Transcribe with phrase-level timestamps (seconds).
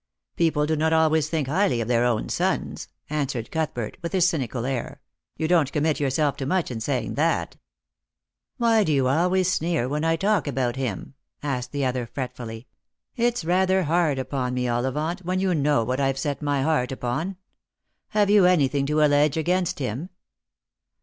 [0.35, 4.65] "People do not always think highly of their own sons," answered Cuthbert, with his cynical
[4.65, 4.99] air;"
[5.37, 7.57] you don't commit yourself to much in saying that.""
[8.57, 12.65] Why do you always sneer when I talk about him?" asked the other fretfully."
[13.15, 17.37] It's rather hard upon me, Ollivant, when you know what I've set my heart upon.
[18.07, 20.09] Have you anything to allege against him